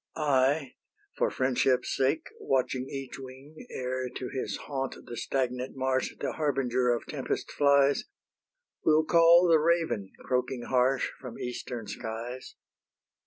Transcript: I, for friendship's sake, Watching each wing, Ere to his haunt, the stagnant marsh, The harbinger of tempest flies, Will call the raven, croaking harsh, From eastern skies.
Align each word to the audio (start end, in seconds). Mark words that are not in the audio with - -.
I, 0.15 0.77
for 1.15 1.29
friendship's 1.29 1.95
sake, 1.95 2.25
Watching 2.39 2.87
each 2.89 3.19
wing, 3.19 3.67
Ere 3.69 4.09
to 4.09 4.29
his 4.29 4.57
haunt, 4.65 4.95
the 5.05 5.15
stagnant 5.15 5.75
marsh, 5.77 6.15
The 6.19 6.31
harbinger 6.33 6.89
of 6.89 7.05
tempest 7.05 7.51
flies, 7.51 8.05
Will 8.83 9.03
call 9.05 9.47
the 9.47 9.59
raven, 9.59 10.09
croaking 10.25 10.63
harsh, 10.63 11.11
From 11.19 11.37
eastern 11.37 11.85
skies. 11.85 12.55